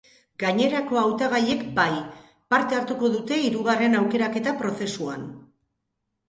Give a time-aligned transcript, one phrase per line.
[0.43, 1.93] Gainerako hautagaiek bai,
[2.55, 5.29] parte hartuko dute hirugarren aukeraketa prozesuan.